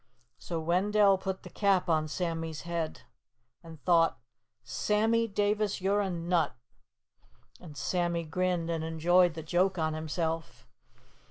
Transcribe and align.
So 0.39 0.59
Wendell 0.59 1.19
put 1.19 1.43
the 1.43 1.49
Cap 1.51 1.87
on 1.87 2.07
Sammy's 2.07 2.61
head 2.61 3.01
and 3.61 3.79
thought, 3.85 4.17
"Sammy 4.63 5.27
Davis, 5.27 5.79
you're 5.79 6.01
a 6.01 6.09
nut!" 6.09 6.55
and 7.59 7.77
Sammy 7.77 8.23
grinned 8.23 8.71
and 8.71 8.83
enjoyed 8.83 9.35
the 9.35 9.43
joke 9.43 9.77
on 9.77 9.93
himself. 9.93 10.65